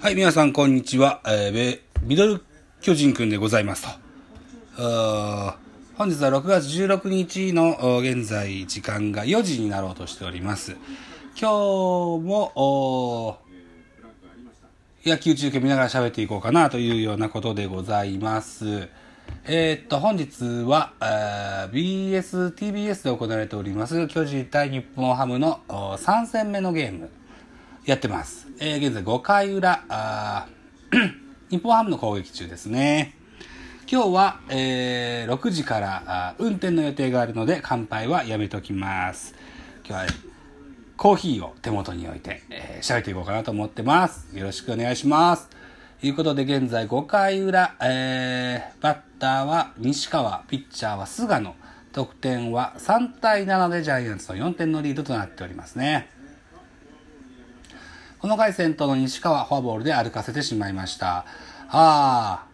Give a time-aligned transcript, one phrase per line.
[0.00, 1.20] はい、皆さん、こんにちは。
[1.26, 2.40] えー、ミドル
[2.80, 3.88] 巨人くんでございますと。
[5.96, 10.76] 本日は6月16日の現在時間が4時になろうとしております。
[11.36, 13.40] 今日も、
[15.04, 18.88] 野球中継見ながら喋っていこうかなというようなことでございます。
[19.46, 20.92] えー、っと、本日は、
[21.72, 27.10] BS、TBS で行われております、巨人対日本ハムの3戦目のゲーム。
[27.88, 28.46] やってます。
[28.60, 30.46] えー、現在5回裏、あ
[31.48, 33.14] 日本ハムの攻撃中ですね。
[33.90, 39.34] 今日は、えー、6時から運転の予定があるので乾杯はやめときます。
[39.88, 40.06] 今日は、
[40.98, 44.36] コーヒーを手元に置いて、えー、喋っていこうかなと思ってます。
[44.36, 45.48] よろしくお願いします。
[46.02, 51.56] ということで現在5回裏、えー、バッターは西川、ピッチャーは菅野、
[51.94, 56.17] 得点は3対7でジャイアンツの4点のリードとなっておりますね。
[58.20, 61.18] この回先頭の西川フォアボールで歩かせてしまいました。
[61.18, 61.24] あ
[61.70, 62.46] あ。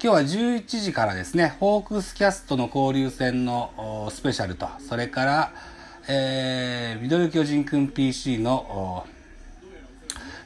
[0.00, 5.52] 今日は11時からですね、ホークスキャストの交流戦のスペシャルと、それから、
[6.06, 9.04] えー、ミドル巨人くん PC の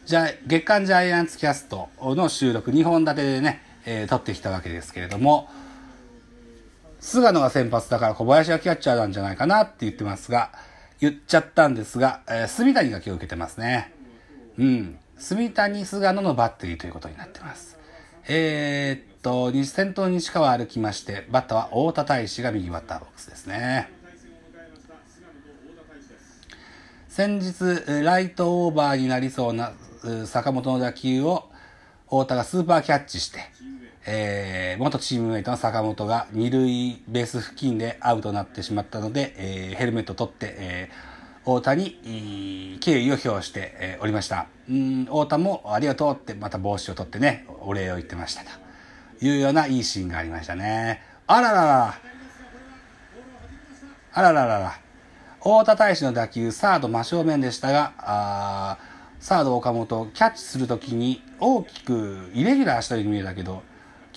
[0.07, 5.47] じゃ月刊ジャイアンツキャストの収録2本立てでね、えー、撮ってきたわけですけれども、
[7.01, 10.53] 菅野が先発だから小林がキャッチャーなんじゃないかなって言ってますが、
[11.01, 13.93] 言っちゃったんですが、えー、住谷が今日受けてますね。
[14.59, 14.99] うん。
[15.17, 17.79] 住谷菅野のバッテリーということになってます。
[18.29, 23.91] えー、っと、先頭西川歩きまして、バッターは太田大志が右バッターボックスですね。
[27.09, 29.73] 先日、ライトオーバーになりそうな
[30.27, 31.51] 坂本の打球を
[32.05, 33.41] 太田がスーパーキャッチして、
[34.11, 44.47] えー、元チームメイトの坂本が二塁ベース付近でアウトになってしまったので、えー、ヘルメット取って、えー、太田に敬意を表して、おりました。
[44.71, 51.03] うん太田もありがとうってまた帽子を取ってね、お礼を言ってましたというようないいシーンがありましたね。
[51.27, 51.95] あららら
[54.15, 54.81] あらららら
[55.39, 58.79] 太田大使の打球、サード真正面でしたが、あ
[59.21, 63.63] サード岡本キャッチするときに大きくイレギュラーしたように見えたけど、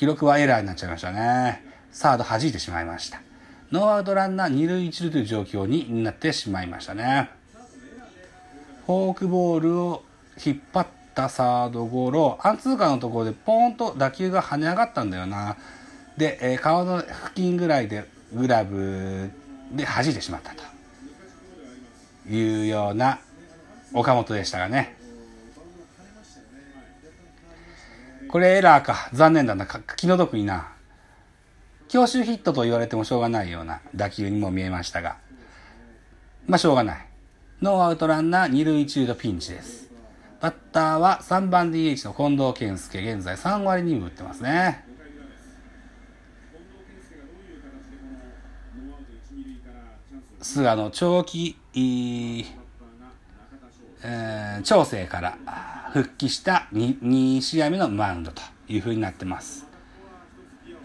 [0.02, 1.64] 記録はエラーになっちゃいましたね。
[1.92, 3.22] サード弾いてしまいました。
[3.72, 7.30] ノーアウトランナー二塁一塁という状況になってしまいましたね。
[8.88, 10.04] フォークボールを
[10.44, 15.56] 引っ張ったサードゴロ、アンツーカーのところでポーンと打球が跳ね上がったんだよな。
[16.18, 19.30] で、えー、顔の付近ぐらいでグラブ
[19.72, 20.64] で弾いてしまったと
[22.28, 23.20] いうような
[23.94, 24.98] 岡本でしたがね。
[28.32, 29.10] これエラーか。
[29.12, 29.68] 残念だな。
[29.98, 30.72] 気の毒にな。
[31.90, 35.18] 強襲ヒットと言われてもしょうがないような打球にも見えましたが。
[36.48, 37.06] まあ、しょうがない。
[37.62, 39.92] ノーアウトランナー二塁一塁のピンチです。
[40.40, 43.00] バッターは3番 DH の近藤健介。
[43.02, 44.86] 現在3割2分打ってますね。
[50.42, 55.38] 菅野長期、えー、調整から
[55.94, 59.66] 復帰した 2, 2試合目のマウンドというふうになってます。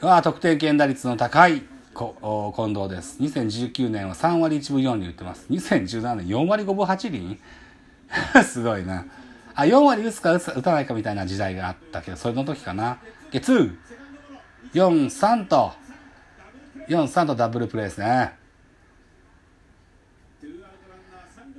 [0.00, 1.62] は得点圏打率の高い
[1.94, 3.18] 近藤です。
[3.20, 5.46] 2019年は3割1分4厘打ってます。
[5.48, 7.38] 2017年4割5分8厘？
[8.44, 9.06] すごいな。
[9.54, 12.98] あ、4割打つか打たないかみたいな時代があったけど、それの時かな。
[13.30, 13.76] で、2、
[14.74, 15.72] 4、3と、
[16.88, 18.34] 4、3とダブルプレーですね。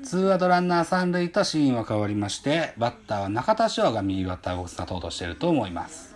[0.08, 6.16] ツーアウトランナー三塁とシーンは変わりまして、バッターは中田翔が右バッターボックス立とうとしていると思います。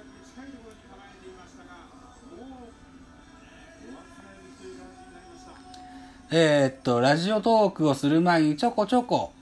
[6.31, 9.33] えー、っと、ラジオトークをする前にちょこちょこ、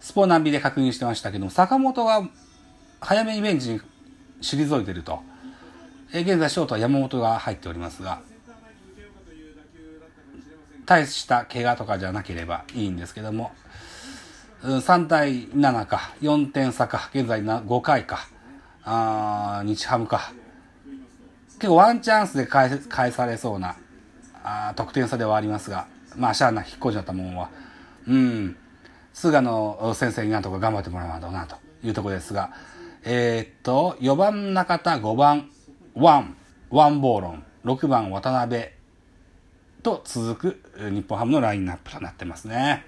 [0.00, 2.28] スポナビで確認してましたけども、坂本が
[3.00, 3.80] 早めにベンチに
[4.42, 5.20] 退いていると。
[6.12, 8.20] えー、現在ショートは山本が入っておりますが、
[10.88, 13.52] 大した怪我とかじゃなければいいんですけども、
[14.62, 18.26] 3対7か、4点差か、現在5回か、
[18.84, 20.32] あ日ハムか。
[21.58, 23.76] 結構ワンチャンスで返返されそうな
[24.44, 27.50] あ得点差ではありますが、まあ、しゃあな引っ込んじゃったもんは、
[28.06, 28.56] うん、
[29.12, 32.52] 菅野先生になんとか頑張ってもらわなとなというところですが、
[33.04, 35.50] えー、っと、4番中田、5番
[35.94, 36.36] ワン、
[36.70, 38.77] ワンボーロン、6番渡辺、
[39.82, 42.84] と続く日本ハムのラインナップとなってますね。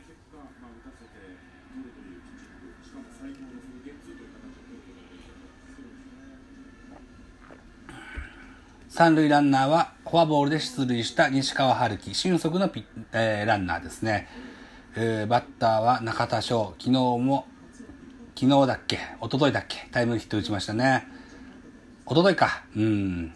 [8.89, 14.29] 三塁ランナーはフォアボールで出塁した西川遥輝、俊足のピ、えー、ランナーですね、
[14.97, 17.47] えー、バッターは中田翔、昨日も
[18.35, 21.07] 昨日だっけ一昨日だっけタイムリーヒット打ちましたね。
[22.05, 22.65] 一昨日か。
[22.75, 23.33] うん。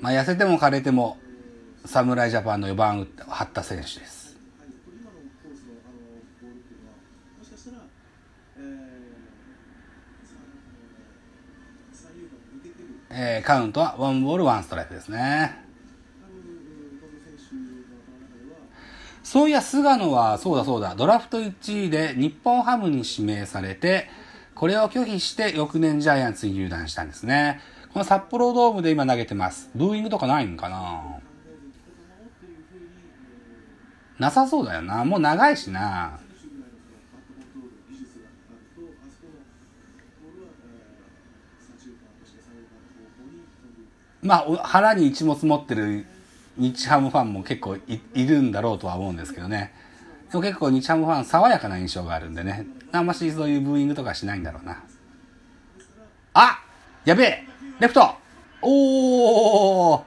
[0.00, 1.18] まあ、痩せても枯れても、
[1.84, 4.20] 侍ジャパンの4番を張った選手です。
[13.12, 15.56] えー、カウントはワンボールワンストライクですね。
[19.22, 24.08] そういや、菅野は、そうだそうだ、ドラフト1位で日本ハムに指名されて、
[24.54, 27.60] これを拒否して翌年ジャイアンツに入団したんですね。
[27.92, 29.70] この札幌ドームで今投げてます。
[29.74, 31.02] ブーイングとかないんかな？
[34.18, 35.04] なさそうだよな。
[35.04, 36.20] もう長いしな。
[44.22, 46.04] まあ、腹に一物持ってる
[46.58, 49.72] 日ハムファンも結構いるんだろうとは思うんですけどね。
[50.30, 52.66] でも結構日ハムファン爽やかな印象があるんでね。
[52.92, 54.84] あんましそういうブーイングとかしないんだろうな。
[56.34, 56.62] あ
[57.04, 57.49] やべえ
[57.80, 58.14] レフト
[58.60, 60.02] おー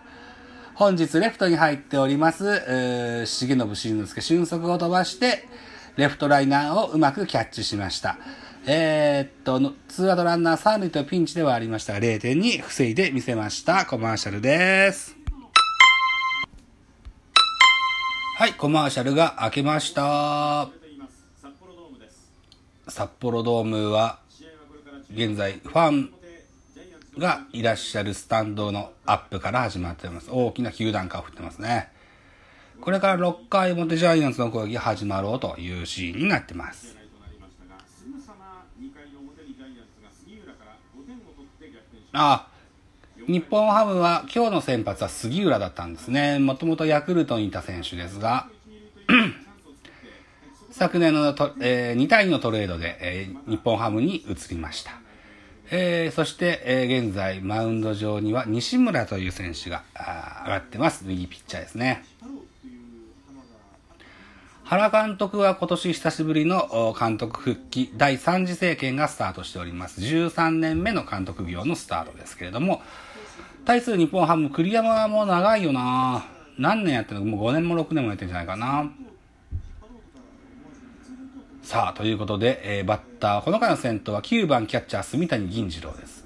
[0.75, 5.48] 本日レフトに入っております、えー、重信慎之介俊足を飛ばして、
[5.96, 8.20] レフトライナーをうまくキャッチしました。
[8.68, 13.88] えー、っと、ツーアウトランナー3塁とピンチではありましたが、0点に防いでみせました。
[13.88, 15.16] コマーシャルです。
[18.38, 20.70] はい、コマーシャルが開けました。
[22.88, 24.20] 札幌ドームは、
[25.12, 26.14] 現在、ファン
[27.18, 30.30] がいらっしゃるスタンドのアップから始まっています。
[30.31, 31.89] 大きな球団化を振ってますね。
[32.81, 36.98] これから6回表ジャイアンツの攻撃が始まろうというシーンになってます。
[42.15, 42.48] あ
[43.27, 46.39] 日本ハムは今日の先発は杉浦だったんですね。
[46.39, 48.50] もともとヤクルトにいた選手ですが、
[50.71, 55.03] 昨年のと、えー、2対2のトレードで、えー、日本ハムに移りました。
[55.71, 59.83] えー、そして、えー、現在マウンド上には西村という選手が
[60.45, 61.06] 上がってます。
[61.06, 62.04] 右ピッチャーですね。
[64.65, 70.01] 原監督は今年久しぶりの監督復帰、第3次政権がスタートしております。
[70.01, 72.81] 13年目の監督業のスタートですけれども、
[73.65, 76.25] 対する日本ハム、栗山はもう長いよな
[76.57, 77.25] 何年やってるの？
[77.25, 78.89] もう5年も6年もやってるんじゃないかな。
[81.63, 86.25] さあ、ということで、えー、バッター、この回の先頭は9番キャッチャー、炭谷銀仁朗です。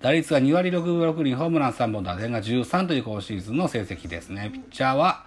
[0.00, 4.50] 打率は2割6分6厘、ホームラン3本、打点が13という今シーズンの成績ですね。
[4.52, 5.24] ピッチャーは、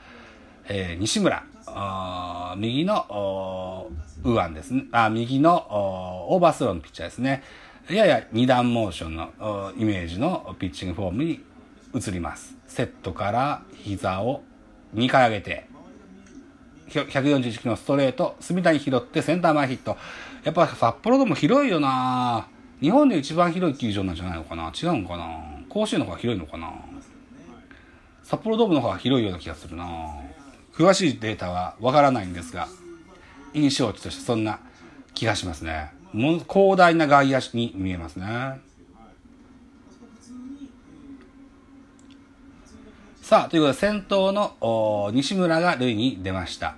[0.68, 1.41] えー、西村。
[1.68, 3.89] あ右の
[4.25, 4.88] 右腕ですね。
[4.91, 7.41] あ右のオーバースローのピッチャーですね。
[7.89, 11.45] やや二段モーションのイメージのピッチングフォームに
[11.95, 12.57] 移ります。
[12.68, 14.44] セットから膝を
[14.95, 15.65] 2回上げて、
[16.89, 19.97] 141キロのストレート、隅田に拾ってセンター前ヒット。
[20.44, 22.47] やっぱ札幌ドーム広いよな
[22.81, 25.27] 日本で一番広い球場なんじゃないのかな違うのかな
[25.68, 26.71] 甲子園の方が広いのかな
[28.24, 29.86] 札幌ドームの方が広いような気がするな
[30.74, 32.69] 詳しいデータはわからないんですが、
[33.53, 34.59] 印象値としてそんな
[35.13, 35.91] 気がしますね。
[36.13, 38.62] もう広大な外野に見えますね。
[43.30, 46.78] さあ、ということで先頭の西村が塁に出ました。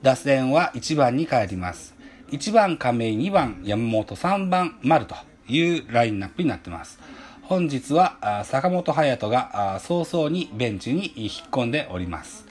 [0.00, 1.96] 打線は1番に帰ります。
[2.30, 5.16] 1番亀井、2番山本、3番丸と
[5.48, 7.00] いうラインナップになってます。
[7.42, 12.46] 本日は坂本勇人が早々にベンチに引っ込んでおります。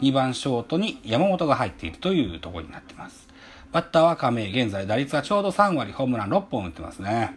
[0.00, 3.26] 2番ショートに山本が入っているというところになってます。
[3.72, 7.36] バッターは亀井、現在打率はちょうど3割、ホームラン6本打ってますね。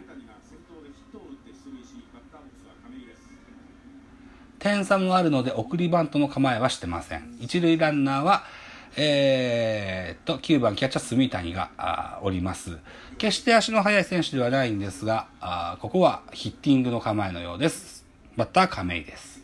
[4.60, 7.36] 点差もあるので送りバントの構えはしてません。
[7.40, 8.44] 一塁ランナーは、
[8.96, 12.78] えー、と、9番キャッチャー住谷がおります。
[13.16, 18.04] 決して足の速い選手ではないんですが、あここはヒッティングの構えのようです。
[18.36, 19.40] バッター亀井です。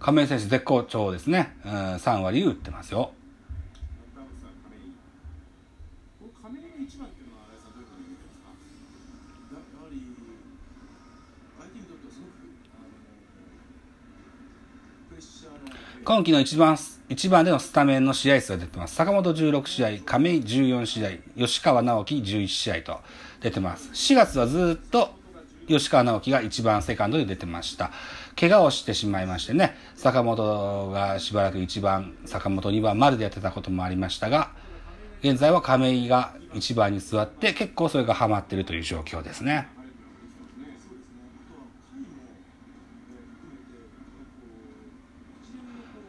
[0.00, 1.54] 亀井選手絶好調ですね。
[1.66, 3.12] うん、3割打ってますよ。
[16.06, 18.94] 今季の一番、一番でのスタメンの試合数が出てます。
[18.94, 23.00] 坂本16試合、亀井14試合、吉川直樹11試合と
[23.40, 23.90] 出てます。
[23.92, 25.10] 4月はずっと
[25.66, 27.90] 吉川直樹が一番セカンドで出てました。
[28.38, 34.50] 怪我をしてしまいましてね、坂本がしばらく1番、坂本2番丸でやってたこともありましたが、
[35.20, 39.68] 現在は亀井が1番に座って結構それがハマってるという状況ですね。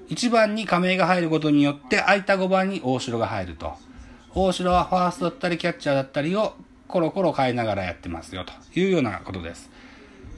[0.10, 3.74] 1番に亀井が入ることによって空いた5番に大城が入ると。
[4.34, 6.54] 大城はファーストだったりキャッチャーだったりを
[6.88, 9.70] コロコロ変えながらやってますよというようなことです。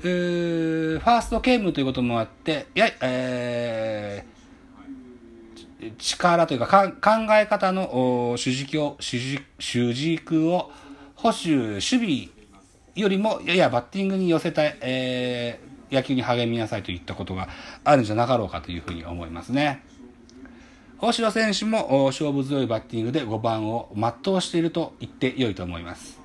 [0.01, 4.38] ファーストケームということもあって、や、えー、
[5.97, 10.71] 力というか考え方の主軸を、主軸を
[11.15, 12.29] 保守、守備
[12.95, 17.47] よりもややバッティングに寄せた、えー、野球に励みなさいといったことが
[17.83, 19.83] あるんじゃなかろうかというふうに思いますね。
[21.01, 26.19] 大城選手も勝負強いバッティングで5番を全うしていると言って良いと思います。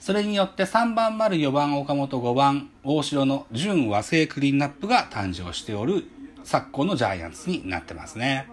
[0.00, 6.04] それによって3番丸4番岡本5番大城の純和製クリーンナップが誕生しておる
[6.46, 8.46] 昨今のジャイアンツになってますね。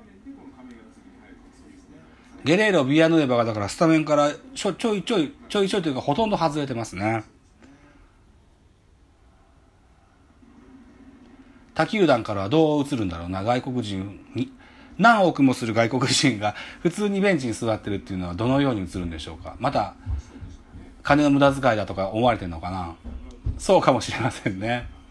[2.43, 7.23] ゲレーロ、ビアヌエバがだからスタメンからちょちょいちょい、ちょいちょいというかほとんど外れてますね。
[11.75, 14.51] 他球団からはどう映るんだろうな、外国人に。
[14.97, 19.55] 何億もする外国人が 普通にベンチに座ってるっていうのはどのように映るんでしょうか。
[19.59, 19.93] また、
[21.03, 22.95] 金の無駄遣いだとか思われてるのかな。
[23.59, 25.02] そうかもしれませんね。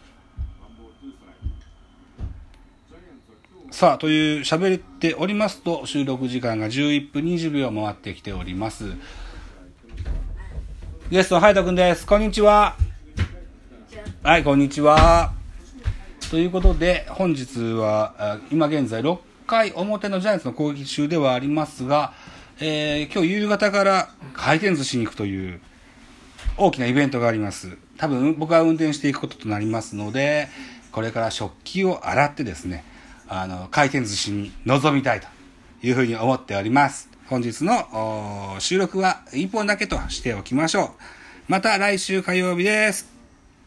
[3.73, 8.93] さあ、という喋っておりますと、収録時間が11分20秒回ってきております。
[11.11, 12.07] ゲストのハイトくんです。
[12.07, 12.77] こんにちは。
[14.23, 15.33] はい、こんにちは。
[16.31, 22.13] ということで、本日は、今現在6回表のジャイアンツの攻撃中ではありますが、
[22.61, 25.63] えー、今日夕方から回転寿司に行くという
[26.59, 27.79] 大きなイベントがあります。
[27.97, 30.49] 多分僕は運転していくこととなりますので、
[30.91, 32.85] これから食器を洗ってですね、
[33.35, 35.27] あの、回転寿司に臨みたいと
[35.83, 37.09] いうふうに思っております。
[37.29, 40.91] 本日の収録は1本だけとしておきましょう。
[41.49, 43.12] また来週火曜日です。